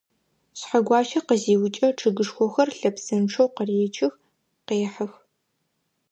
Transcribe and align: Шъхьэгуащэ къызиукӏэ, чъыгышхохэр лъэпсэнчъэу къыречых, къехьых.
Шъхьэгуащэ 0.57 1.19
къызиукӏэ, 1.27 1.87
чъыгышхохэр 1.99 2.69
лъэпсэнчъэу 2.79 3.49
къыречых, 3.55 4.13
къехьых. 4.67 5.13